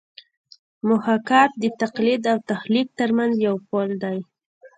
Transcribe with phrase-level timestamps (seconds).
[0.89, 4.17] محاکات د تقلید او تخلیق ترمنځ یو پل دی